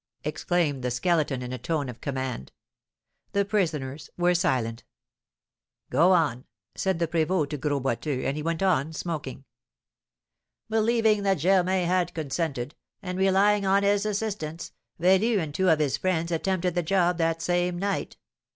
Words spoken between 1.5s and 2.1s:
a tone of